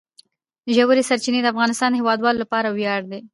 ژورې 0.75 1.03
سرچینې 1.09 1.39
د 1.43 1.47
افغانستان 1.53 1.89
د 1.91 1.95
هیوادوالو 1.99 2.41
لپاره 2.43 2.67
ویاړ 2.69 3.01
دی. 3.11 3.21